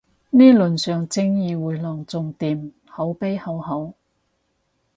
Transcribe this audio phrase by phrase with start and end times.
[0.31, 3.93] 呢輪上正義迴廊仲掂，口碑好好